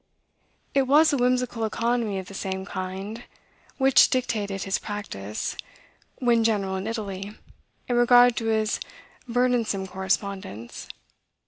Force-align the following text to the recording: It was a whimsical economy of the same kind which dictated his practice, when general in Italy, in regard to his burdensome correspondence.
It 0.73 0.87
was 0.87 1.13
a 1.13 1.17
whimsical 1.17 1.63
economy 1.63 2.17
of 2.17 2.25
the 2.27 2.33
same 2.33 2.65
kind 2.65 3.25
which 3.77 4.09
dictated 4.09 4.63
his 4.63 4.79
practice, 4.79 5.55
when 6.17 6.43
general 6.43 6.75
in 6.75 6.87
Italy, 6.87 7.35
in 7.87 7.95
regard 7.95 8.35
to 8.37 8.45
his 8.45 8.79
burdensome 9.29 9.85
correspondence. 9.85 10.87